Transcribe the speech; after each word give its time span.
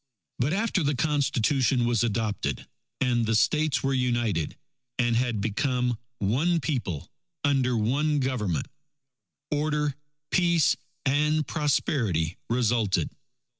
But 0.39 0.51
after 0.51 0.81
the 0.81 0.95
Constitution 0.95 1.85
was 1.85 2.03
adopted, 2.03 2.67
and 2.99 3.23
the 3.27 3.35
States 3.35 3.83
were 3.83 3.93
united 3.93 4.57
and 4.97 5.15
had 5.15 5.41
became 5.41 5.95
One 6.17 6.59
People 6.59 7.11
under 7.43 7.77
One 7.77 8.17
Government, 8.19 8.67
order, 9.51 9.93
peace, 10.31 10.75
and 11.05 11.45
prosperity 11.45 12.39
resulted. 12.49 13.11